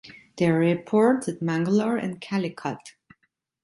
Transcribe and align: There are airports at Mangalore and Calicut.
There 0.37 0.59
are 0.59 0.63
airports 0.63 1.27
at 1.29 1.43
Mangalore 1.43 1.95
and 1.95 2.19
Calicut. 2.19 2.95